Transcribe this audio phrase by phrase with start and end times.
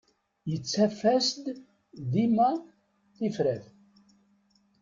[0.49, 1.31] Yettaf-as-d
[2.11, 2.49] dima
[3.15, 3.65] tifrat.